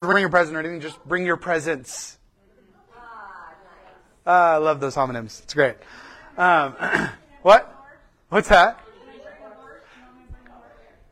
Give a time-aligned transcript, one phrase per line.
[0.00, 2.18] bring your present or anything, just bring your presents.
[4.26, 5.42] Ah, I love those homonyms.
[5.42, 5.76] It's great.
[6.36, 6.74] Um,
[7.42, 7.72] what?
[8.28, 8.80] What's that?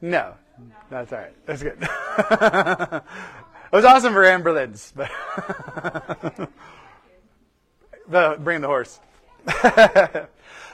[0.00, 0.34] No,
[0.90, 1.46] that's all right.
[1.46, 1.78] That's good.
[1.80, 1.88] it
[3.72, 5.10] was awesome for Amberlynn's, but,
[8.08, 9.00] but bring the horse.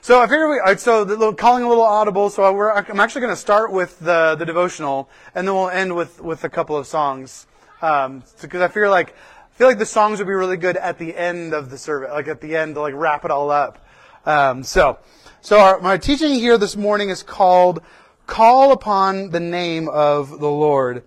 [0.01, 2.29] so I figured we, so the little, calling a little audible.
[2.31, 6.21] So I'm actually going to start with the the devotional, and then we'll end with
[6.21, 7.47] with a couple of songs,
[7.81, 10.99] because um, I feel like I feel like the songs would be really good at
[10.99, 13.85] the end of the service, like at the end to like wrap it all up.
[14.27, 14.99] Um, so
[15.41, 17.83] so our, my teaching here this morning is called
[18.27, 21.05] "Call Upon the Name of the Lord,"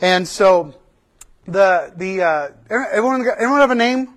[0.00, 0.74] and so
[1.46, 4.14] the the uh, everyone have a name?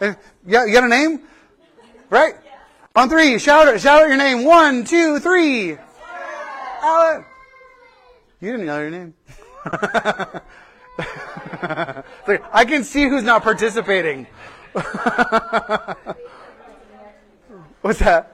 [0.00, 0.16] Yes.
[0.44, 1.20] Yeah, you got a name?
[2.10, 2.34] Right?
[2.96, 4.44] On three, shout it, shout out your name.
[4.44, 5.76] One, two, three.
[6.82, 7.24] Alan.
[8.40, 9.14] You didn't know your name.
[12.52, 14.26] I can see who's not participating.
[17.80, 18.30] What's that?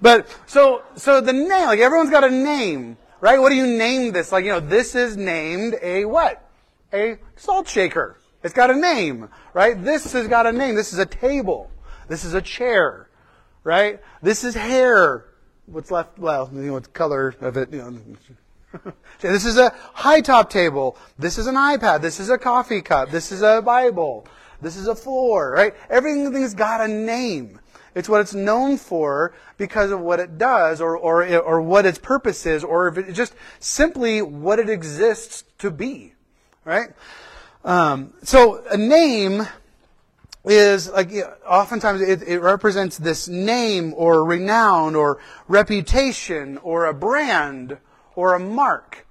[0.00, 3.38] but so so the name, like everyone's got a name, right?
[3.40, 4.32] What do you name this?
[4.32, 6.50] Like, you know, this is named a what?
[6.92, 8.18] A salt shaker.
[8.42, 9.82] It's got a name, right?
[9.82, 10.74] This has got a name.
[10.74, 11.70] This is a table.
[12.08, 13.08] This is a chair,
[13.62, 14.00] right?
[14.20, 15.24] This is hair.
[15.66, 16.18] What's left?
[16.18, 18.92] Well, you know, what color of it, you know.
[19.20, 20.96] this is a high top table.
[21.18, 22.02] This is an iPad.
[22.02, 23.10] This is a coffee cup.
[23.10, 24.26] This is a Bible.
[24.60, 25.74] This is a floor, right?
[25.88, 27.60] Everything's got a name.
[27.94, 31.98] It's what it's known for because of what it does or, or, or what its
[31.98, 36.14] purpose is or if it just simply what it exists to be,
[36.64, 36.88] right?
[37.64, 39.46] Um, so a name
[40.44, 41.10] is like
[41.46, 47.78] oftentimes it, it, represents this name or renown or reputation or a brand
[48.14, 49.06] or a mark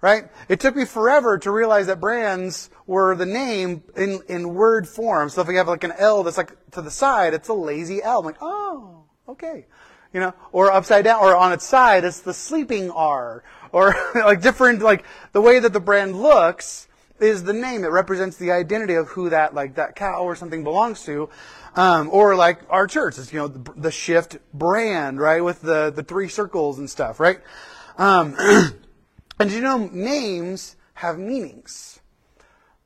[0.00, 0.28] right?
[0.48, 5.28] It took me forever to realize that brands were the name in, in word form.
[5.28, 8.02] So if we have like an l that's like to the side it's a lazy
[8.02, 8.20] l.
[8.20, 9.66] I'm like oh okay.
[10.12, 10.34] You know?
[10.52, 13.42] Or upside down or on its side it's the sleeping r.
[13.72, 16.88] Or like different like the way that the brand looks
[17.20, 20.64] is the name that represents the identity of who that like that cow or something
[20.64, 21.28] belongs to.
[21.74, 25.90] Um, or like our church, it's you know the, the, shift brand, right, with the
[25.90, 27.40] the three circles and stuff, right?
[27.98, 28.34] Um,
[29.38, 32.00] and you know names have meanings.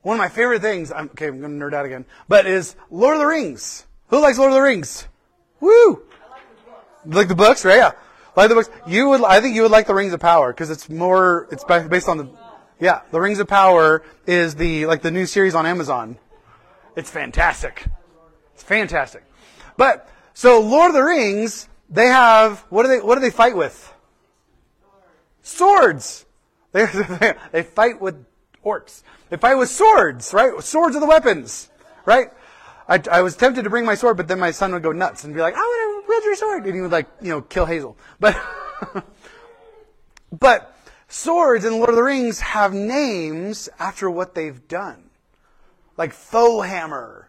[0.01, 2.75] One of my favorite things, I'm, okay, I'm going to nerd out again, but is
[2.89, 3.85] Lord of the Rings.
[4.07, 5.07] Who likes Lord of the Rings?
[5.59, 5.93] Woo!
[5.93, 6.41] Like
[7.05, 7.77] the, like the books, right?
[7.77, 7.91] Yeah.
[8.35, 8.69] Like the books.
[8.87, 11.63] You would, I think you would like the Rings of Power because it's more, it's
[11.63, 12.29] based on the
[12.81, 16.17] yeah, The Rings of Power is the like the new series on Amazon.
[16.95, 17.85] It's fantastic.
[18.55, 19.23] It's fantastic.
[19.77, 23.55] But so Lord of the Rings, they have what do they what do they fight
[23.55, 23.93] with?
[25.41, 26.25] Swords.
[26.73, 26.85] They
[27.51, 28.25] they fight with
[28.65, 29.03] orcs.
[29.29, 30.63] They fight with swords, right?
[30.63, 31.69] Swords are the weapons,
[32.05, 32.29] right?
[32.87, 35.25] I, I was tempted to bring my sword, but then my son would go nuts
[35.25, 37.41] and be like, "I want to wield your sword," and he would like you know
[37.41, 37.97] kill Hazel.
[38.21, 38.41] But
[40.31, 40.70] but
[41.11, 45.09] Swords in Lord of the Rings have names after what they've done.
[45.97, 47.25] Like Foehammer,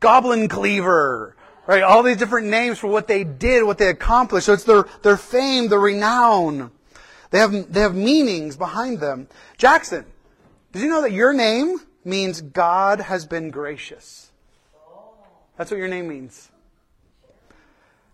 [0.00, 1.36] Goblin Cleaver,
[1.68, 1.84] right?
[1.84, 4.46] All these different names for what they did, what they accomplished.
[4.46, 6.72] So it's their, their fame, their renown.
[7.30, 9.28] They have, they have meanings behind them.
[9.56, 10.04] Jackson,
[10.72, 14.32] did you know that your name means God has been gracious?
[15.56, 16.50] That's what your name means.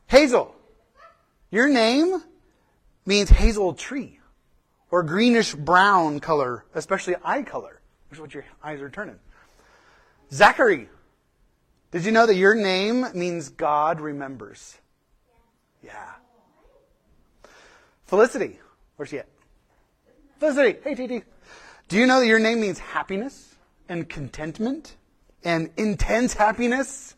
[0.09, 0.55] Hazel,
[1.51, 2.23] your name
[3.07, 4.16] means hazel tree
[4.91, 9.19] or greenish brown color, especially eye color, which is what your eyes are turning.
[10.33, 10.89] Zachary,
[11.91, 14.79] did you know that your name means God remembers?
[15.83, 16.13] Yeah.
[18.07, 18.59] Felicity,
[18.97, 19.29] where's she at?
[20.39, 21.25] Felicity, hey TT.
[21.89, 23.55] Do you know that your name means happiness
[23.89, 24.97] and contentment
[25.45, 27.15] and intense happiness?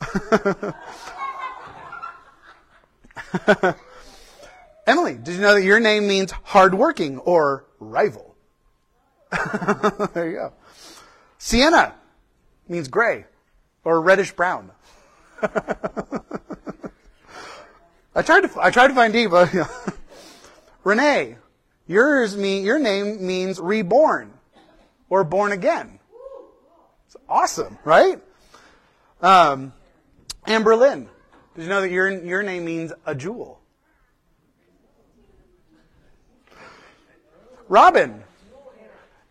[4.90, 8.34] Emily, did you know that your name means hardworking or rival?
[10.14, 10.52] there you go.
[11.38, 11.94] Sienna
[12.68, 13.24] means gray
[13.84, 14.72] or reddish brown.
[18.16, 19.54] I tried to I tried to find D, but
[20.84, 21.36] Renee,
[21.86, 24.32] yours mean your name means reborn
[25.08, 26.00] or born again.
[27.06, 28.20] It's awesome, right?
[29.22, 29.72] Um,
[31.54, 33.60] did you know that your your name means a jewel?
[37.70, 38.22] Robin.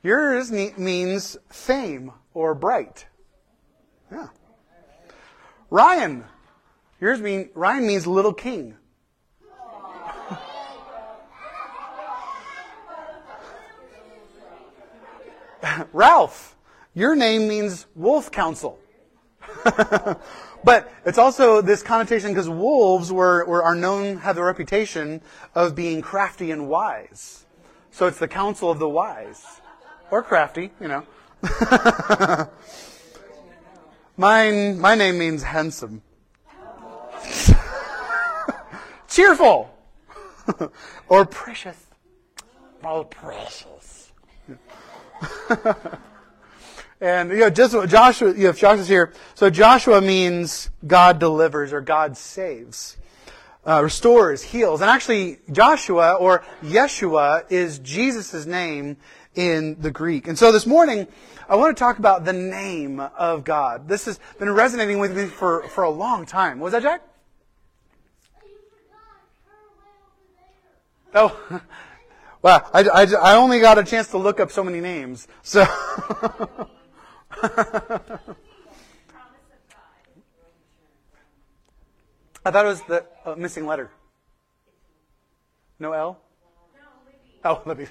[0.01, 3.05] Yours means fame or bright.
[4.09, 4.29] Yeah.
[5.69, 6.23] Ryan.
[7.01, 8.77] Yours mean Ryan means little king.
[15.91, 16.55] Ralph,
[16.93, 18.79] your name means wolf council.
[20.63, 25.21] but it's also this connotation because wolves were, were, are known, have the reputation
[25.53, 27.45] of being crafty and wise.
[27.99, 29.43] So it's the council of the wise.
[30.09, 31.03] Or crafty, you know.
[34.15, 36.01] Mine, my name means handsome.
[39.09, 39.77] Cheerful.
[41.09, 41.87] or precious.
[42.85, 44.13] Oh, precious.
[47.01, 51.73] and you know, just Joshua, you know, if Joshua's here, so Joshua means God delivers
[51.73, 52.95] or God saves,
[53.69, 58.97] uh, restores, heals, and actually Joshua or Yeshua is Jesus' name
[59.35, 60.27] in the Greek.
[60.27, 61.07] And so this morning,
[61.47, 63.87] I want to talk about the name of God.
[63.87, 66.59] This has been resonating with me for, for a long time.
[66.59, 67.03] Was that Jack?
[71.13, 71.39] Oh,
[72.41, 75.27] well, I, I, I only got a chance to look up so many names.
[75.43, 75.67] So.
[82.49, 83.91] I thought it was the uh, missing letter.
[85.77, 86.17] No L?
[87.45, 87.85] Oh, Libby.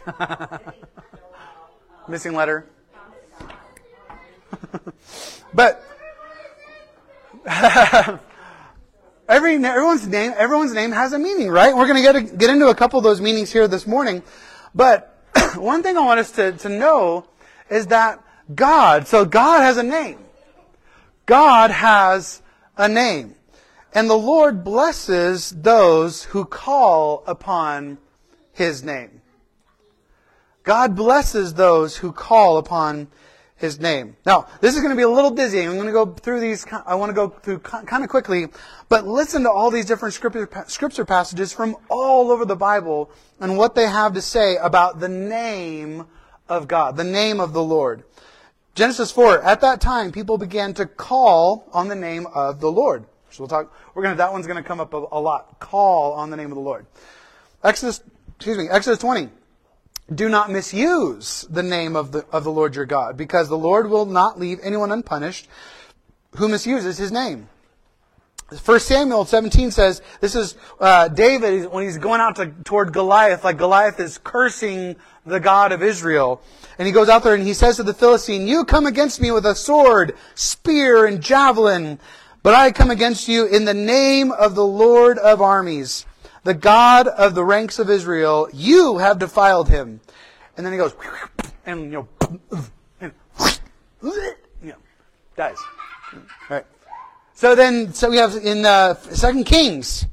[2.09, 2.67] missing letter.
[5.55, 5.85] but
[9.29, 11.73] every everyone's name everyone's name has a meaning, right?
[11.73, 14.25] We're going to get get into a couple of those meanings here this morning.
[14.75, 15.23] But
[15.55, 17.29] one thing I want us to, to know
[17.71, 20.19] is that God, so God has a name.
[21.27, 22.43] God has
[22.77, 23.37] a name.
[23.95, 27.99] And the Lord blesses those who call upon
[28.53, 29.23] His name.
[30.69, 33.09] God blesses those who call upon
[33.59, 34.17] his name.
[34.25, 35.63] Now, this is going to be a little dizzy.
[35.63, 38.47] I'm going to go through these, I want to go through kind of quickly,
[38.89, 43.59] but listen to all these different scripture, scripture passages from all over the Bible and
[43.59, 46.07] what they have to say about the name
[46.49, 48.05] of God, the name of the Lord.
[48.75, 53.07] Genesis 4, at that time, people began to call on the name of the Lord.
[53.39, 55.59] We'll talk, we're to, that one's going to come up a, a lot.
[55.59, 56.87] Call on the name of the Lord.
[57.63, 58.01] Exodus,
[58.37, 59.29] excuse me, Exodus 20
[60.15, 63.91] do not misuse the name of the, of the Lord your God, because the Lord
[63.91, 65.49] will not leave anyone unpunished
[66.37, 67.49] who misuses his name.
[68.65, 73.45] 1 Samuel 17 says, this is uh, David when he's going out to, toward Goliath,
[73.45, 74.97] like Goliath is cursing
[75.27, 76.41] the God of Israel.
[76.79, 79.31] And he goes out there and he says to the Philistine, You come against me
[79.31, 81.99] with a sword, spear, and javelin,
[82.49, 86.07] but I come against you in the name of the Lord of armies
[86.45, 90.01] the God of the ranks of Israel, you have defiled him.
[90.57, 90.95] And then he goes,
[91.67, 92.39] and, you know,
[93.03, 93.13] and,
[94.01, 94.77] you know
[95.37, 95.59] dies.
[96.15, 96.65] All right.
[97.35, 100.07] So then, so we have in uh, Second Kings,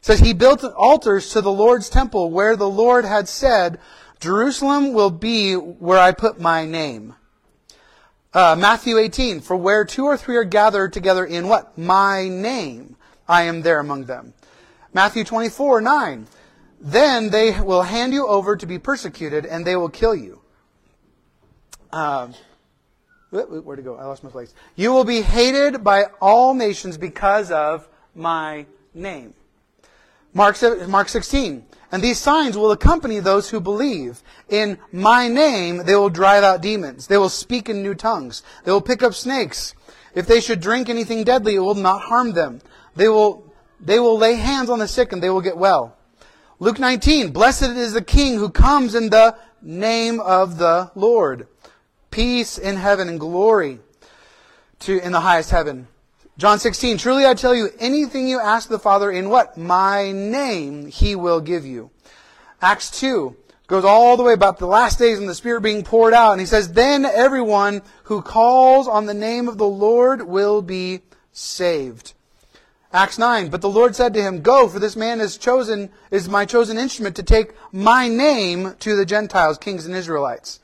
[0.00, 3.78] says he built altars to the Lord's temple where the Lord had said,
[4.18, 7.16] Jerusalem will be where I put my name.
[8.34, 11.76] Uh, Matthew 18, for where two or three are gathered together in what?
[11.76, 12.96] My name,
[13.28, 14.32] I am there among them.
[14.94, 16.26] Matthew 24, 9.
[16.80, 20.40] Then they will hand you over to be persecuted and they will kill you.
[21.92, 22.34] Um,
[23.30, 23.96] where to go?
[23.96, 24.54] I lost my place.
[24.76, 29.34] You will be hated by all nations because of my name.
[30.32, 30.56] Mark,
[30.88, 31.64] Mark 16.
[31.92, 34.22] And these signs will accompany those who believe.
[34.48, 37.06] In my name, they will drive out demons.
[37.06, 38.42] They will speak in new tongues.
[38.64, 39.74] They will pick up snakes.
[40.14, 42.62] If they should drink anything deadly, it will not harm them.
[42.96, 45.96] They will they will lay hands on the sick and they will get well.
[46.60, 51.48] Luke 19, blessed is the King who comes in the name of the Lord.
[52.10, 53.80] Peace in heaven and glory
[54.80, 55.88] to in the highest heaven.
[56.42, 59.56] John 16, truly I tell you, anything you ask the Father in what?
[59.56, 61.92] My name, He will give you.
[62.60, 63.36] Acts 2
[63.68, 66.32] goes all the way about the last days and the Spirit being poured out.
[66.32, 71.02] And He says, then everyone who calls on the name of the Lord will be
[71.30, 72.12] saved.
[72.92, 76.28] Acts 9, but the Lord said to him, Go, for this man is chosen, is
[76.28, 80.58] my chosen instrument to take my name to the Gentiles, kings and Israelites.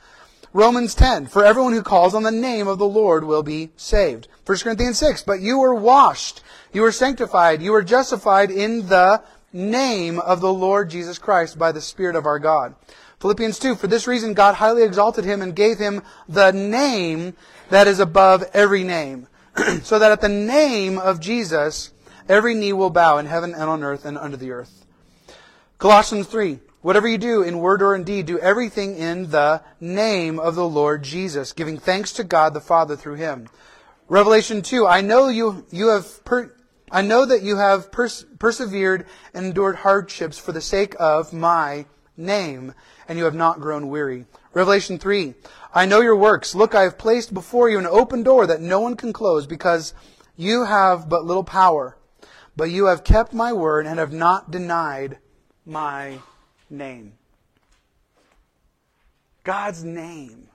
[0.59, 4.27] Romans 10, for everyone who calls on the name of the Lord will be saved.
[4.45, 9.23] 1 Corinthians 6, but you were washed, you were sanctified, you were justified in the
[9.53, 12.75] name of the Lord Jesus Christ by the Spirit of our God.
[13.21, 17.35] Philippians 2, for this reason God highly exalted him and gave him the name
[17.71, 19.29] that is above every name.
[19.83, 21.93] so that at the name of Jesus,
[22.29, 24.85] Every knee will bow in heaven and on earth and under the earth.
[25.79, 26.59] Colossians 3.
[26.81, 30.69] Whatever you do in word or in deed, do everything in the name of the
[30.69, 33.49] Lord Jesus, giving thanks to God the Father through him.
[34.09, 34.87] Revelation 2.
[34.87, 36.55] I know you, you have per,
[36.91, 41.85] I know that you have pers- persevered and endured hardships for the sake of my
[42.17, 42.75] name,
[43.09, 44.27] and you have not grown weary.
[44.55, 45.35] Revelation 3.
[45.75, 46.55] I know your works.
[46.55, 49.95] Look, I have placed before you an open door that no one can close because
[50.37, 51.99] you have but little power.
[52.57, 55.19] But you have kept my word and have not denied
[55.67, 56.21] my
[56.71, 57.15] name.
[59.45, 60.49] God's name,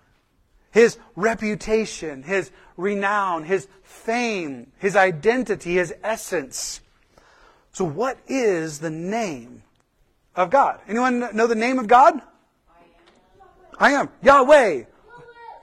[0.72, 6.82] His reputation, His renown, His fame, His identity, His essence.
[7.72, 9.64] So what is the name
[10.36, 10.80] of God?
[10.88, 12.22] Anyone know the name of God?
[13.80, 14.10] I am.
[14.22, 14.84] Yahweh.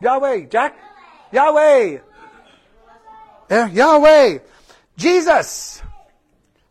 [0.00, 0.40] Yahweh.
[0.47, 0.76] Jack?
[1.33, 1.99] Yahweh.
[3.49, 4.38] Yeah, Yahweh.
[4.97, 5.83] Jesus.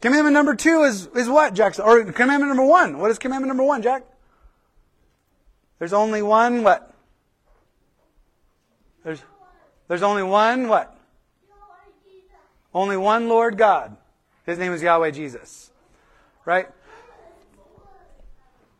[0.01, 1.77] Commandment number two is, is what, Jack?
[1.79, 2.99] Or commandment number one.
[2.99, 4.03] What is commandment number one, Jack?
[5.77, 6.93] There's only one what?
[9.03, 9.21] There's,
[9.87, 10.95] there's only one what?
[12.73, 13.97] Only one Lord God.
[14.45, 15.71] His name is Yahweh Jesus.
[16.45, 16.67] Right?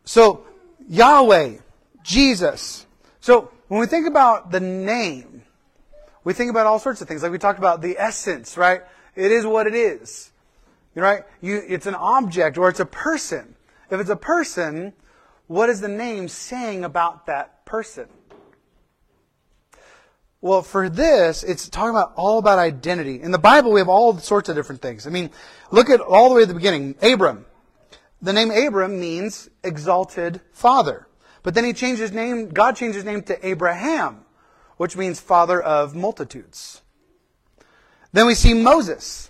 [0.04, 0.44] So,
[0.88, 1.58] Yahweh,
[2.02, 2.86] Jesus.
[3.20, 5.42] So, when we think about the name,
[6.24, 7.22] we think about all sorts of things.
[7.22, 8.82] Like we talked about the essence, right?
[9.14, 10.29] It is what it is.
[11.00, 11.24] Right?
[11.40, 13.54] You, it's an object or it's a person.
[13.90, 14.92] If it's a person,
[15.46, 18.08] what is the name saying about that person?
[20.42, 23.20] Well, for this, it's talking about all about identity.
[23.20, 25.06] In the Bible, we have all sorts of different things.
[25.06, 25.30] I mean,
[25.70, 26.94] look at all the way at the beginning.
[27.02, 27.44] Abram.
[28.22, 31.06] The name Abram means exalted father.
[31.42, 34.24] But then he changed his name, God changed his name to Abraham,
[34.76, 36.82] which means father of multitudes.
[38.12, 39.29] Then we see Moses.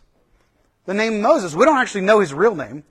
[0.87, 2.85] The name Moses, we don't actually know his real name.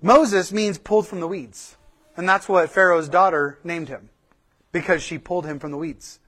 [0.00, 1.76] Moses means pulled from the weeds.
[2.16, 4.10] And that's what Pharaoh's daughter named him,
[4.70, 6.18] because she pulled him from the weeds.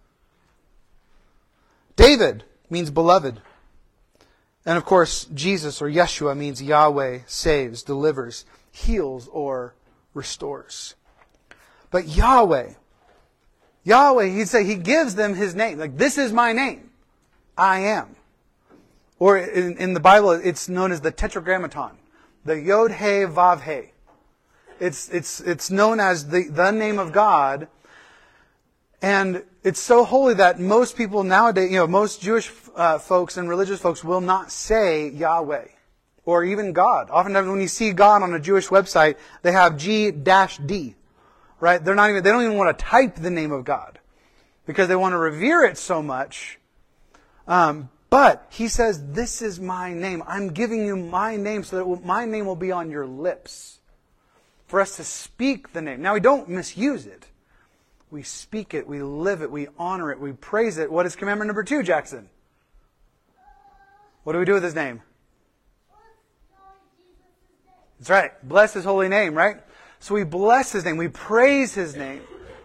[1.96, 3.40] David means beloved.
[4.66, 9.74] And of course, Jesus or Yeshua means Yahweh saves, delivers, heals, or
[10.14, 10.94] restores.
[11.90, 12.70] But Yahweh,
[13.84, 15.78] Yahweh, he'd say, he gives them his name.
[15.78, 16.90] Like, this is my name.
[17.56, 18.13] I am.
[19.18, 21.92] Or in, in the Bible, it's known as the Tetragrammaton.
[22.44, 23.90] The Yod He Vav He.
[24.80, 27.68] It's, it's, it's known as the, the name of God.
[29.00, 33.48] And it's so holy that most people nowadays, you know, most Jewish uh, folks and
[33.48, 35.66] religious folks will not say Yahweh
[36.24, 37.10] or even God.
[37.10, 40.96] Oftentimes when you see God on a Jewish website, they have G-D
[41.64, 41.82] right?
[41.82, 43.98] They're not even, they don't even want to type the name of God
[44.66, 46.58] because they want to revere it so much.
[47.48, 50.22] Um, but he says, This is my name.
[50.24, 53.80] I'm giving you my name so that will, my name will be on your lips
[54.68, 56.00] for us to speak the name.
[56.00, 57.26] Now, we don't misuse it.
[58.12, 60.92] We speak it, we live it, we honor it, we praise it.
[60.92, 62.28] What is commandment number two, Jackson?
[64.22, 65.02] What do we do with his name?
[67.98, 68.48] That's right.
[68.48, 69.56] Bless his holy name, right?
[69.98, 70.98] So we bless His name.
[70.98, 72.20] We praise His name.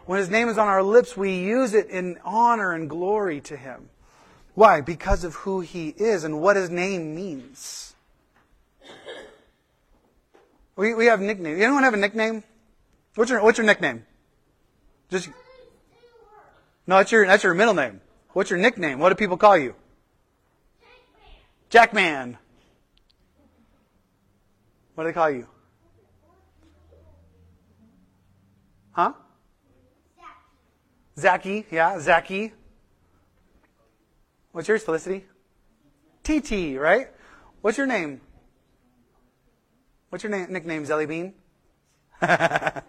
[0.06, 3.58] When His name is on our lips, we use it in honor and glory to
[3.58, 3.90] Him.
[4.60, 4.82] Why?
[4.82, 7.96] Because of who He is and what His name means.
[10.76, 11.62] We, we have nicknames.
[11.62, 12.44] Anyone have a nickname?
[13.16, 14.06] What's your, what's your nickname?
[15.10, 15.30] Just,
[16.86, 18.02] no, that's your, that's your middle name.
[18.34, 19.00] What's your nickname?
[19.00, 19.76] What do people call you?
[21.70, 22.38] Jackman.
[24.96, 25.48] What do they call you?
[28.92, 29.14] Huh?
[31.18, 32.52] Zachy, yeah, Zachy.
[34.52, 35.26] What's yours, Felicity?
[36.24, 37.08] TT, right?
[37.62, 38.22] What's your name?
[40.10, 41.34] What's your name, nickname, Zelly Bean?
[42.22, 42.82] Zelly,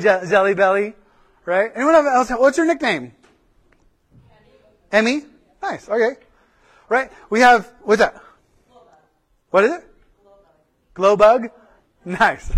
[0.00, 0.94] Zelly Belly,
[1.44, 1.70] right?
[1.74, 2.30] Anyone else?
[2.30, 3.12] What's your nickname?
[4.90, 5.22] Emmy.
[5.62, 5.88] Nice.
[5.88, 6.20] Okay.
[6.88, 7.10] Right.
[7.30, 8.22] We have what's that?
[9.50, 9.84] What is it?
[10.94, 11.50] Glowbug.
[12.04, 12.50] Nice.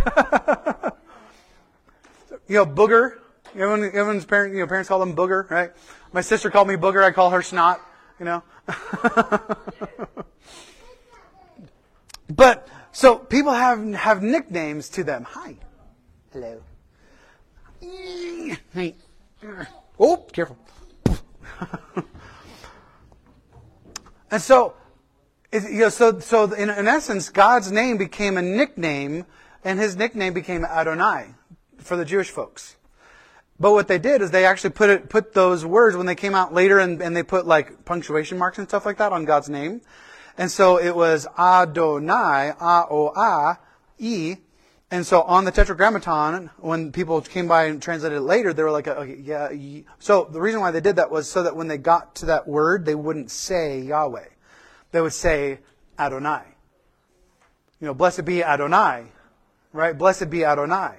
[2.49, 3.19] you know, booger.
[3.55, 5.71] Everyone, everyone's parent, you know, parents call them booger, right?
[6.13, 7.03] My sister called me booger.
[7.03, 7.81] I call her snot.
[8.19, 8.43] You know.
[12.29, 15.25] but so people have have nicknames to them.
[15.25, 15.57] Hi,
[16.33, 16.61] hello.
[17.81, 18.97] Hey.
[20.01, 20.59] Oh, careful.
[24.31, 24.75] and so,
[25.53, 29.27] it, you know, so so in, in essence, God's name became a nickname,
[29.65, 31.35] and His nickname became Adonai
[31.79, 32.77] for the Jewish folks.
[33.61, 36.35] But what they did is they actually put it, put those words when they came
[36.35, 39.49] out later and, and they put like punctuation marks and stuff like that on God's
[39.49, 39.81] name.
[40.37, 44.37] And so it was Adonai, A-O-A-E.
[44.91, 48.71] And so on the Tetragrammaton, when people came by and translated it later, they were
[48.71, 49.83] like, okay, yeah.
[49.99, 52.49] So the reason why they did that was so that when they got to that
[52.49, 54.29] word, they wouldn't say Yahweh.
[54.93, 55.59] They would say
[55.99, 56.43] Adonai.
[57.81, 59.13] You know, blessed be Adonai,
[59.73, 59.99] right?
[59.99, 60.97] Blessed be Adonai.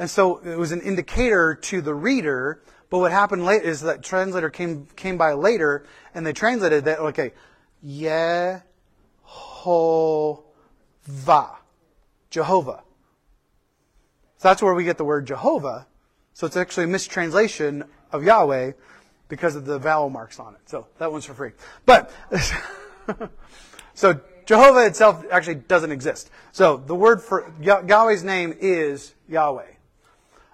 [0.00, 2.62] And so it was an indicator to the reader.
[2.88, 7.00] But what happened later is that translator came, came by later and they translated that,
[7.00, 7.32] okay,
[7.84, 8.40] Yehovah,
[12.30, 12.82] Jehovah.
[14.38, 15.86] So that's where we get the word Jehovah.
[16.32, 18.72] So it's actually a mistranslation of Yahweh
[19.28, 20.62] because of the vowel marks on it.
[20.64, 21.52] So that one's for free.
[21.84, 22.10] But,
[23.94, 26.30] so Jehovah itself actually doesn't exist.
[26.52, 29.72] So the word for Yahweh's name is Yahweh.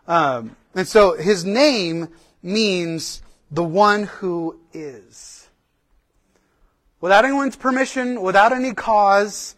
[0.07, 2.09] Um, and so his name
[2.43, 5.49] means the one who is.
[7.01, 9.55] Without anyone's permission, without any cause,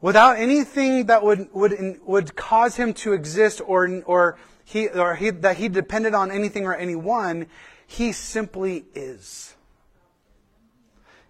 [0.00, 5.30] without anything that would, would, would cause him to exist or, or, he, or he,
[5.30, 7.46] that he depended on anything or anyone,
[7.86, 9.54] he simply is.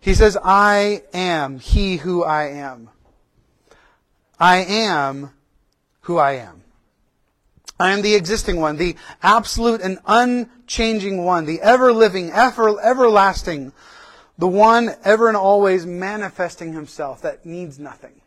[0.01, 2.91] He says, I am he who I am.
[4.41, 5.31] I am
[6.03, 6.58] who I am.
[7.81, 13.73] I am the existing one, the absolute and unchanging one, the ever living, ever, everlasting,
[14.37, 18.21] the one ever and always manifesting himself that needs nothing.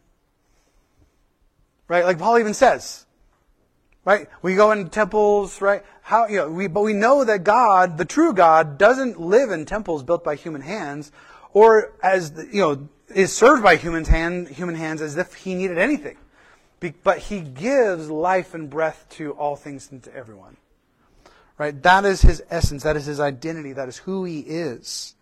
[1.87, 2.05] Right?
[2.05, 3.05] Like Paul even says,
[4.05, 4.27] right?
[4.41, 5.83] We go in temples, right?
[6.01, 9.65] How, you know, we, but we know that God, the true God, doesn't live in
[9.65, 11.11] temples built by human hands,
[11.53, 15.77] or as, you know, is served by human hand, human hands as if he needed
[15.77, 16.17] anything.
[16.81, 20.57] But he gives life and breath to all things and to everyone.
[21.57, 21.79] Right?
[21.83, 22.83] That is his essence.
[22.83, 23.73] That is his identity.
[23.73, 25.15] That is who he is.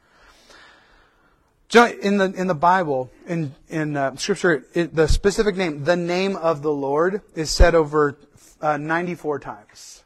[1.76, 6.36] In the in the Bible, in in uh, Scripture, it, the specific name, the name
[6.36, 8.18] of the Lord, is said over
[8.60, 10.04] uh, 94 times,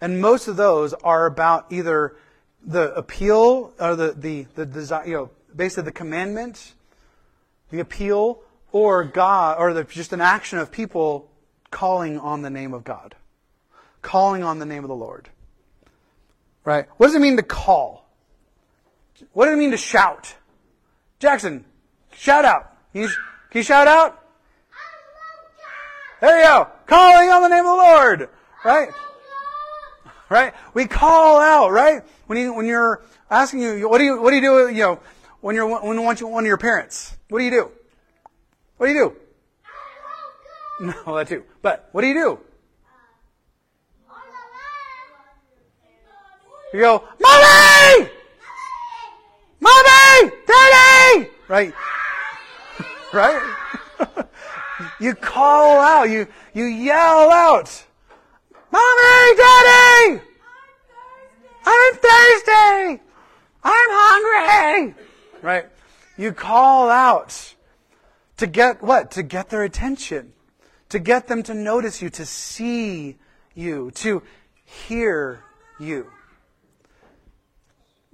[0.00, 2.16] and most of those are about either
[2.64, 6.74] the appeal or the the the desire, you know, basically the commandment,
[7.70, 8.42] the appeal,
[8.76, 11.30] or God, or the, just an action of people
[11.70, 13.14] calling on the name of God,
[14.02, 15.30] calling on the name of the Lord.
[16.62, 16.84] Right?
[16.98, 18.06] What does it mean to call?
[19.32, 20.34] What does it mean to shout?
[21.20, 21.64] Jackson,
[22.12, 22.76] shout out.
[22.92, 24.22] Can you, can you shout out?
[26.20, 26.68] There you go.
[26.86, 28.28] Calling on the name of the Lord.
[28.62, 28.90] Right?
[30.28, 30.52] Right?
[30.74, 32.02] We call out, right?
[32.26, 35.00] When you, when you're asking you, what do you, what do you do, you know,
[35.40, 37.16] when you're, when you want one of your parents?
[37.30, 37.70] What do you do?
[38.76, 39.16] What do you do?
[41.06, 41.42] No, that too.
[41.62, 42.38] But what do you do?
[46.74, 48.10] You go, Mommy!
[49.60, 50.32] Mommy!
[50.46, 51.30] Daddy!
[51.48, 51.72] Right?
[53.14, 53.56] right?
[55.00, 57.86] you call out, you, you yell out,
[58.70, 59.36] Mommy!
[59.36, 60.20] Daddy!
[61.64, 63.02] I'm thirsty!
[63.64, 64.94] I'm hungry!
[65.40, 65.66] Right?
[66.18, 67.54] You call out.
[68.38, 69.10] To get what?
[69.12, 70.32] To get their attention.
[70.90, 73.16] To get them to notice you, to see
[73.54, 74.22] you, to
[74.64, 75.42] hear
[75.78, 76.10] you.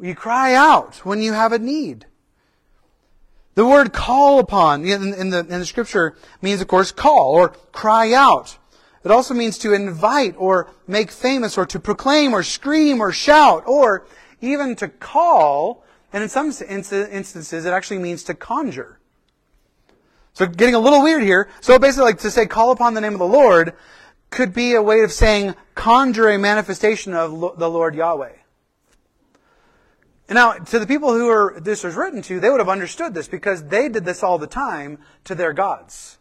[0.01, 2.07] You cry out when you have a need.
[3.55, 7.51] The word call upon in, in, the, in the scripture means, of course, call or
[7.73, 8.57] cry out.
[9.05, 13.65] It also means to invite or make famous or to proclaim or scream or shout
[13.67, 14.07] or
[14.41, 15.85] even to call.
[16.13, 18.99] And in some instances, it actually means to conjure.
[20.35, 21.49] So getting a little weird here.
[21.61, 23.75] So basically like to say call upon the name of the Lord
[24.31, 28.33] could be a way of saying conjure a manifestation of the Lord Yahweh.
[30.29, 33.13] And now, to the people who are, this was written to, they would have understood
[33.13, 36.17] this because they did this all the time to their gods.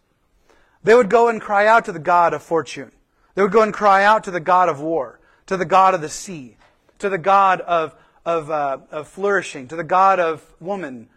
[0.83, 2.91] They would go and cry out to the God of fortune.
[3.35, 6.01] They would go and cry out to the God of war, to the God of
[6.01, 6.57] the sea,
[6.99, 7.95] to the God of,
[8.25, 11.07] of, uh, of flourishing, to the God of woman,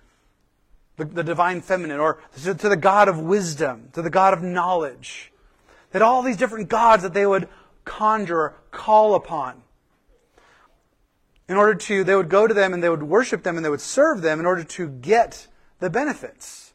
[0.96, 4.42] the, the divine feminine, or to, to the God of wisdom, to the God of
[4.42, 5.32] knowledge.
[5.90, 7.48] That all these different gods that they would
[7.84, 9.62] conjure, call upon.
[11.48, 13.70] In order to, they would go to them and they would worship them and they
[13.70, 15.46] would serve them in order to get
[15.78, 16.72] the benefits.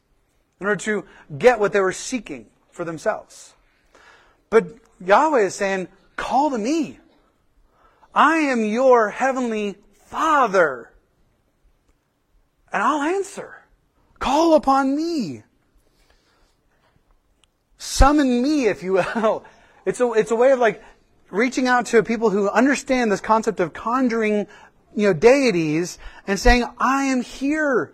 [0.60, 1.06] In order to
[1.38, 3.54] get what they were seeking for themselves.
[4.50, 4.68] But
[5.04, 7.00] Yahweh is saying, call to me.
[8.14, 10.92] I am your heavenly Father.
[12.72, 13.59] And I'll answer.
[14.20, 15.44] Call upon me.
[17.78, 19.46] Summon me, if you will.
[19.86, 20.84] It's a, it's a way of like
[21.32, 24.48] reaching out to people who understand this concept of conjuring,
[24.96, 27.94] you know, deities and saying, I am here.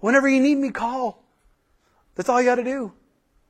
[0.00, 1.24] Whenever you need me, call.
[2.14, 2.92] That's all you gotta do.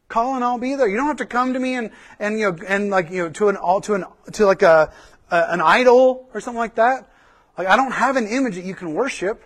[0.09, 0.87] Call and I'll be there.
[0.87, 3.31] You don't have to come to me and, and, you know, and like, you know,
[3.31, 4.93] to an, all, to an, to like a,
[5.31, 7.11] a an idol or something like that.
[7.59, 9.43] Like, I don't have an image that you can worship.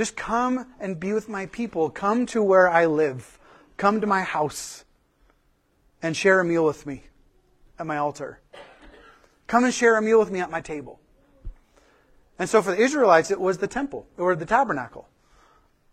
[0.00, 1.90] Just come and be with my people.
[1.90, 3.38] Come to where I live.
[3.76, 4.86] Come to my house
[6.00, 7.02] and share a meal with me.
[7.78, 8.40] at my altar.
[9.46, 11.00] Come and share a meal with me at my table.
[12.38, 15.06] And so for the Israelites, it was the temple or the tabernacle.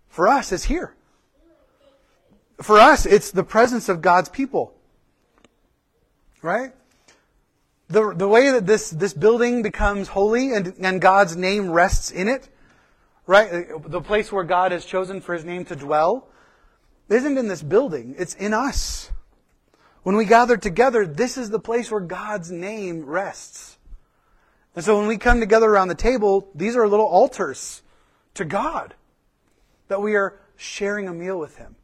[0.08, 0.96] For us, it's here.
[2.62, 4.74] For us, it's the presence of God's people.
[6.42, 6.72] Right?
[7.90, 12.30] The, the way that this, this building becomes holy and, and God's name rests in
[12.30, 12.48] it,
[13.28, 13.68] right?
[13.86, 16.30] The place where God has chosen for his name to dwell
[17.10, 19.12] isn't in this building, it's in us.
[20.04, 23.78] When we gather together, this is the place where God's name rests.
[24.74, 27.82] And so when we come together around the table, these are little altars
[28.36, 28.96] to God
[29.88, 31.76] that we are sharing a meal with Him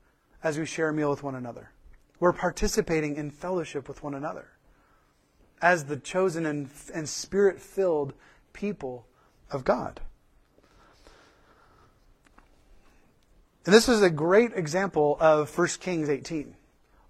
[0.43, 1.71] as we share a meal with one another.
[2.19, 4.47] We're participating in fellowship with one another
[5.62, 8.13] as the chosen and, and spirit filled
[8.53, 9.08] people
[9.51, 9.99] of God.
[13.65, 16.56] And this is a great example of 1 Kings 18.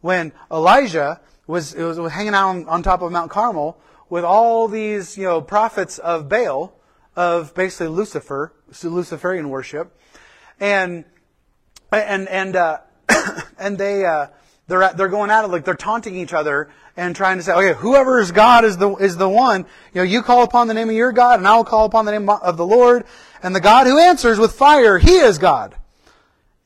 [0.01, 3.77] When Elijah was, was hanging out on, on top of Mount Carmel
[4.09, 6.73] with all these, you know, prophets of Baal,
[7.15, 9.97] of basically Lucifer, Luciferian worship,
[10.59, 11.05] and,
[11.91, 12.79] and, and, uh,
[13.57, 14.27] and they, uh,
[14.67, 17.79] they're, they're going at it like they're taunting each other and trying to say, okay,
[17.79, 19.61] whoever is God is the, is the one.
[19.93, 22.05] You know, you call upon the name of your God and I will call upon
[22.05, 23.05] the name of the Lord.
[23.41, 25.75] And the God who answers with fire, he is God.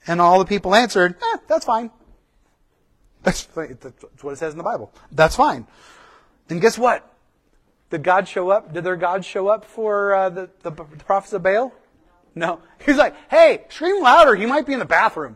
[0.07, 1.91] And all the people answered, eh, that's fine.
[3.23, 4.93] That's, that's what it says in the Bible.
[5.11, 5.67] That's fine.
[6.47, 7.09] Then guess what?
[7.89, 8.73] Did God show up?
[8.73, 11.73] Did their God show up for uh, the, the, the prophets of Baal?
[12.35, 12.61] No.
[12.85, 14.35] He's like, hey, scream louder.
[14.35, 15.35] He might be in the bathroom.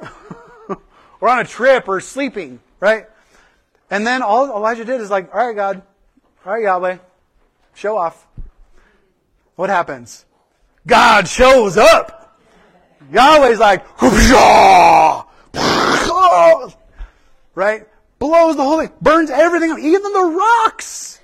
[1.20, 3.06] or on a trip or sleeping, right?
[3.90, 5.82] And then all Elijah did is like, all right, God.
[6.44, 6.98] All right, Yahweh.
[7.74, 8.26] Show off.
[9.56, 10.24] What happens?
[10.86, 12.19] God shows up.
[13.12, 13.84] Yahweh's like,
[17.54, 17.86] right?
[18.18, 21.20] Blows the whole thing, burns everything up, even the rocks.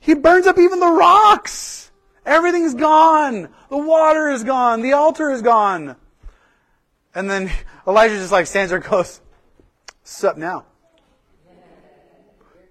[0.00, 1.90] He burns up even the rocks.
[2.26, 3.48] Everything's gone.
[3.70, 4.82] The water is gone.
[4.82, 5.96] The altar is gone.
[7.14, 7.50] And then
[7.86, 9.20] Elijah just like stands there and goes,
[10.02, 10.66] Sup now?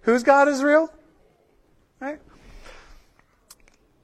[0.02, 0.94] Whose God is real?
[2.00, 2.20] Right?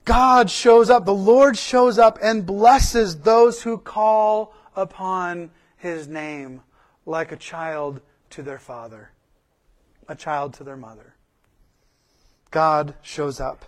[0.10, 6.62] God shows up, the Lord shows up and blesses those who call upon his name
[7.06, 9.12] like a child to their father,
[10.08, 11.14] a child to their mother.
[12.50, 13.66] God shows up.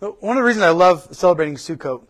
[0.00, 2.02] One of the reasons I love celebrating Sukkot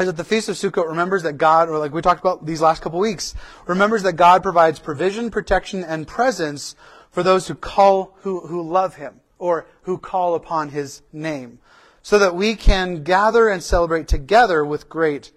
[0.00, 2.62] is that the Feast of Sukkot remembers that God, or like we talked about these
[2.62, 3.34] last couple weeks,
[3.66, 6.74] remembers that God provides provision, protection, and presence
[7.10, 11.58] for those who call, who, who love Him, or who call upon His name
[12.02, 15.32] so that we can gather and celebrate together with great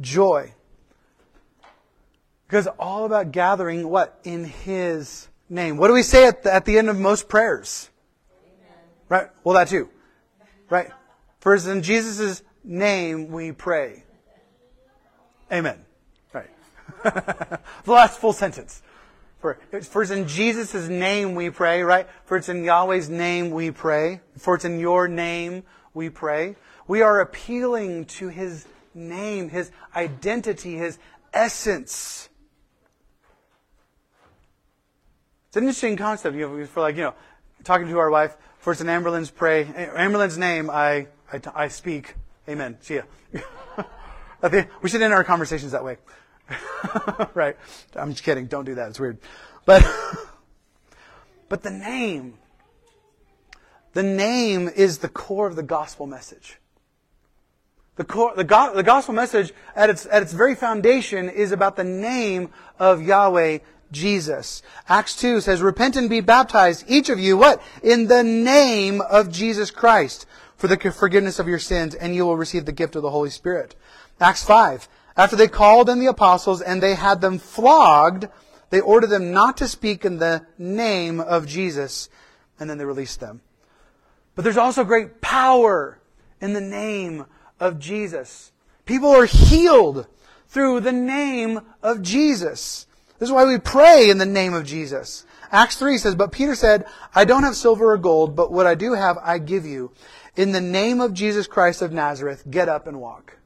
[0.00, 0.52] joy.
[2.46, 4.20] Because all about gathering what?
[4.22, 5.76] In His name.
[5.76, 7.90] What do we say at the, at the end of most prayers?
[8.38, 8.78] Amen.
[9.08, 9.30] Right?
[9.42, 9.88] Well, that too.
[10.68, 10.90] Right?
[11.40, 14.04] For it's in Jesus' name we pray.
[15.52, 15.84] Amen.
[16.32, 16.50] Right.
[17.02, 18.82] the last full sentence.
[19.44, 22.08] For, for it's in Jesus' name we pray, right?
[22.24, 24.22] For it's in Yahweh's name we pray.
[24.38, 26.56] For it's in your name we pray.
[26.88, 30.98] We are appealing to His name, His identity, His
[31.34, 32.30] essence.
[35.48, 36.34] It's an interesting concept.
[36.36, 37.14] You know, for like, you know,
[37.64, 42.14] talking to our wife, for it's in Amberlynn's pray, Amberlynn's name, I, I, I speak.
[42.48, 42.78] Amen.
[42.80, 43.02] See ya.
[44.80, 45.98] we should end our conversations that way.
[47.34, 47.56] right.
[47.96, 48.46] I'm just kidding.
[48.46, 48.88] Don't do that.
[48.88, 49.18] It's weird.
[49.64, 49.84] But,
[51.48, 52.34] but the name,
[53.92, 56.58] the name is the core of the gospel message.
[57.96, 61.76] The, core, the, go, the gospel message at its, at its very foundation is about
[61.76, 63.58] the name of Yahweh
[63.92, 64.62] Jesus.
[64.88, 67.62] Acts 2 says, Repent and be baptized, each of you, what?
[67.82, 70.26] In the name of Jesus Christ,
[70.56, 73.30] for the forgiveness of your sins, and you will receive the gift of the Holy
[73.30, 73.76] Spirit.
[74.20, 74.88] Acts 5.
[75.16, 78.26] After they called in the apostles and they had them flogged,
[78.70, 82.08] they ordered them not to speak in the name of Jesus,
[82.58, 83.40] and then they released them.
[84.34, 86.00] But there's also great power
[86.40, 87.26] in the name
[87.60, 88.50] of Jesus.
[88.84, 90.06] People are healed
[90.48, 92.86] through the name of Jesus.
[93.18, 95.24] This is why we pray in the name of Jesus.
[95.52, 98.74] Acts 3 says, But Peter said, I don't have silver or gold, but what I
[98.74, 99.92] do have, I give you.
[100.34, 103.38] In the name of Jesus Christ of Nazareth, get up and walk.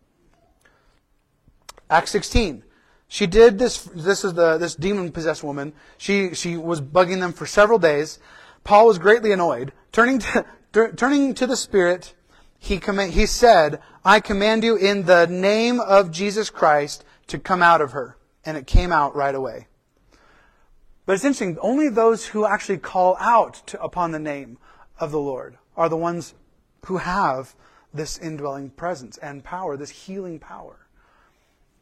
[1.90, 2.64] Acts 16.
[3.08, 5.72] She did this, this is the, this demon possessed woman.
[5.96, 8.18] She, she was bugging them for several days.
[8.64, 9.72] Paul was greatly annoyed.
[9.92, 10.44] Turning to,
[10.94, 12.14] turning to the Spirit,
[12.58, 17.62] he, comm- he said, I command you in the name of Jesus Christ to come
[17.62, 18.18] out of her.
[18.44, 19.68] And it came out right away.
[21.06, 24.58] But it's interesting, only those who actually call out to, upon the name
[25.00, 26.34] of the Lord are the ones
[26.84, 27.54] who have
[27.94, 30.87] this indwelling presence and power, this healing power.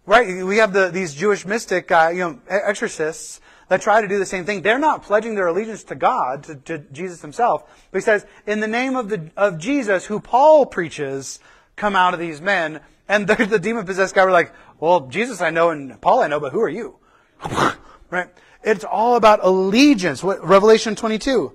[0.07, 0.45] Right?
[0.45, 4.27] We have the, these Jewish mystic, uh, you know, exorcists that try to do the
[4.27, 4.63] same thing.
[4.63, 7.65] They're not pledging their allegiance to God, to, to Jesus himself.
[7.91, 11.41] But he says, in the name of the, of Jesus, who Paul preaches,
[11.75, 12.81] come out of these men.
[13.09, 16.29] And the, the demon possessed guy were like, well, Jesus I know and Paul I
[16.29, 16.97] know, but who are you?
[18.11, 18.29] right?
[18.63, 20.23] It's all about allegiance.
[20.23, 21.53] What, Revelation 22.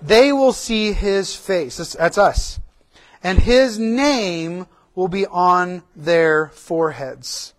[0.00, 1.76] They will see his face.
[1.76, 2.60] That's, that's us.
[3.22, 7.53] And his name will be on their foreheads.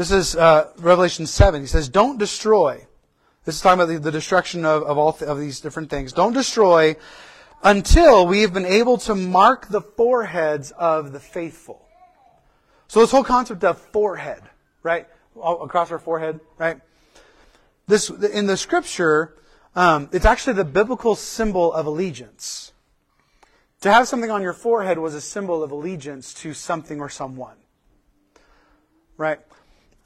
[0.00, 1.60] This is uh, Revelation 7.
[1.60, 2.86] He says, Don't destroy.
[3.44, 6.14] This is talking about the, the destruction of, of all th- of these different things.
[6.14, 6.96] Don't destroy
[7.62, 11.86] until we have been able to mark the foreheads of the faithful.
[12.88, 14.40] So this whole concept of forehead,
[14.82, 15.06] right?
[15.38, 16.80] All across our forehead, right?
[17.86, 19.34] This, in the scripture,
[19.76, 22.72] um, it's actually the biblical symbol of allegiance.
[23.82, 27.56] To have something on your forehead was a symbol of allegiance to something or someone.
[29.18, 29.40] Right?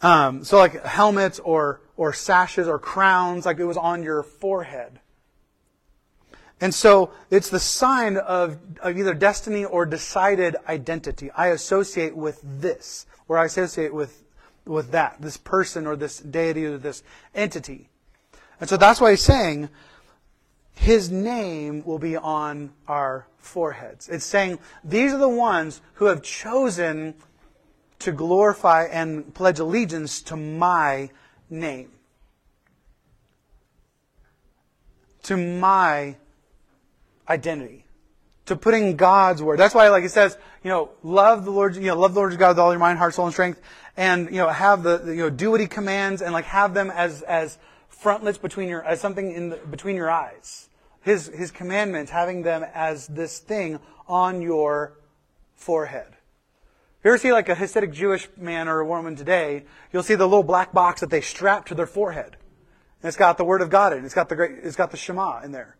[0.02, 5.00] Um, so like helmets or, or sashes or crowns, like it was on your forehead.
[6.60, 11.30] And so it's the sign of, of either destiny or decided identity.
[11.32, 14.22] I associate with this, or I associate with,
[14.64, 17.02] with that, this person or this deity or this
[17.34, 17.88] entity.
[18.60, 19.68] And so that's why he's saying
[20.74, 24.08] his name will be on our foreheads.
[24.08, 27.14] It's saying these are the ones who have chosen
[28.00, 31.10] to glorify and pledge allegiance to my
[31.48, 31.90] name.
[35.24, 36.16] To my
[37.28, 37.84] identity.
[38.46, 39.58] To putting God's word.
[39.58, 42.32] That's why, like it says, you know, love the Lord, you know, love the Lord
[42.32, 43.60] your God with all your mind, heart, soul, and strength,
[43.96, 46.90] and you know, have the, you know, do what He commands, and like have them
[46.90, 50.68] as as frontlets between your, as something in the, between your eyes.
[51.00, 53.78] His His commandments, having them as this thing
[54.08, 54.94] on your
[55.54, 56.08] forehead.
[57.04, 60.14] If you ever see like a Hasidic Jewish man or a woman today, you'll see
[60.14, 62.38] the little black box that they strap to their forehead.
[63.02, 64.06] And it's got the Word of God in it.
[64.06, 65.76] It's got the great, it's got the Shema in there.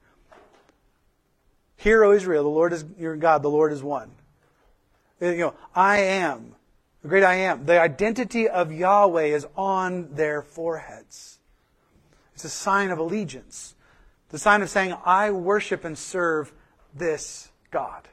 [1.78, 4.10] Hear, O Israel, the Lord is your God, the Lord is one.
[5.18, 6.56] You know, I am,
[7.00, 7.64] the great I am.
[7.64, 11.38] The identity of Yahweh is on their foreheads.
[12.34, 13.74] It's a sign of allegiance.
[14.28, 16.52] The sign of saying, I worship and serve
[16.94, 18.08] this God.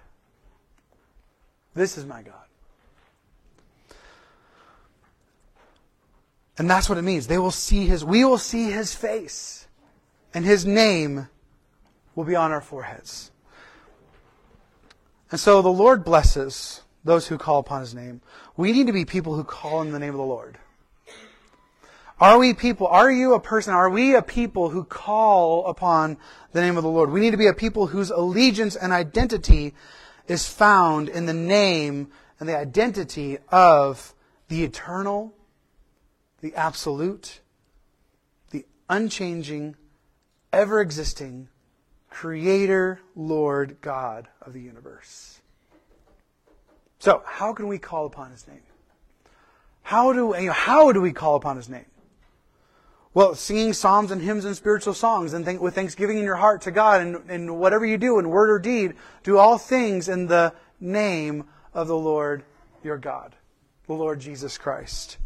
[1.74, 2.36] This is my God.
[6.58, 7.28] And that's what it means.
[7.28, 9.68] They will see his, we will see his face.
[10.34, 11.28] And his name
[12.16, 13.32] will be on our foreheads.
[15.30, 18.22] And so the Lord blesses those who call upon his name.
[18.58, 20.58] We need to be people who call in the name of the Lord.
[22.20, 26.18] Are we people, are you a person, are we a people who call upon
[26.52, 27.10] the name of the Lord?
[27.10, 29.74] We need to be a people whose allegiance and identity
[30.28, 34.14] is found in the name and the identity of
[34.50, 35.34] the eternal,
[36.42, 37.40] the absolute,
[38.52, 39.76] the unchanging,
[40.52, 41.48] ever existing
[42.10, 45.40] Creator, Lord, God of the universe.
[47.00, 48.62] So, how can we call upon His name?
[49.82, 51.86] How do, you know, how do we call upon His name?
[53.14, 56.72] Well, singing psalms and hymns and spiritual songs and with thanksgiving in your heart to
[56.72, 60.54] God and, and whatever you do in word or deed, do all things in the
[60.80, 62.44] name of the Lord
[62.84, 63.36] your God,
[63.88, 65.18] the Lord Jesus Christ.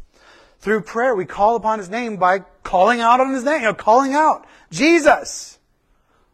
[0.66, 3.76] Through prayer, we call upon His name by calling out on His name, you know,
[3.76, 5.60] calling out, Jesus,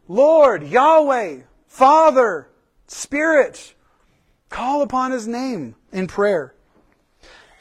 [0.08, 2.48] Lord, Yahweh, Father,
[2.86, 3.74] Spirit.
[4.48, 6.54] Call upon His name in prayer.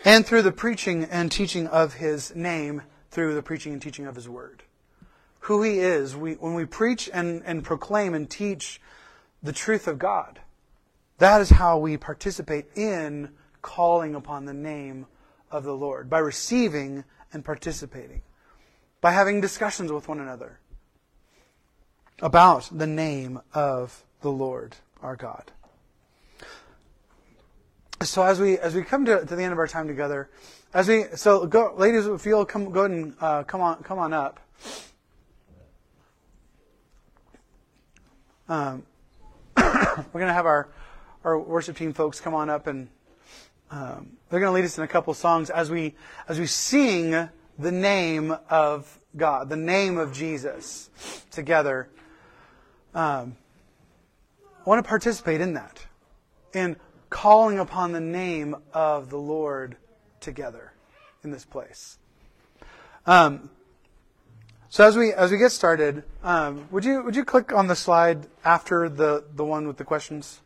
[0.06, 4.16] And through the preaching and teaching of His name, through the preaching and teaching of
[4.16, 4.64] His Word.
[5.40, 8.80] Who He is, we, when we preach and, and proclaim and teach
[9.44, 10.40] the truth of God,
[11.18, 13.32] that is how we participate in
[13.62, 15.08] calling upon the name
[15.52, 18.22] of the Lord by receiving and participating,
[19.00, 20.60] by having discussions with one another
[22.22, 25.52] about the name of the Lord our God.
[28.04, 30.30] So as we as we come to, to the end of our time together,
[30.74, 34.00] as we so go, ladies, if you'll come go ahead and uh, come on come
[34.00, 34.40] on up.
[38.50, 38.84] Um,
[39.58, 40.70] we're going to have our
[41.24, 42.90] our worship team folks come on up and
[43.72, 45.96] um, they're going to lead us in a couple songs as we
[46.28, 50.90] as we sing the name of God, the name of Jesus
[51.32, 51.90] together.
[52.94, 53.38] Um,
[54.44, 55.86] I want to participate in that,
[56.54, 56.76] in
[57.10, 59.78] calling upon the name of the Lord
[60.20, 60.74] together
[61.24, 61.98] in this place.
[63.06, 63.50] Um,
[64.70, 67.76] so as we as we get started, um, would you would you click on the
[67.76, 70.42] slide after the the one with the questions?